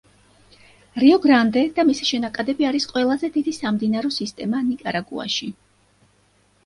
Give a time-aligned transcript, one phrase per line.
[1.03, 5.51] რიო გრანდე და მისი შენაკადები არის ყველაზე დიდი სამდინარო სისტემა ნიკარაგუაში.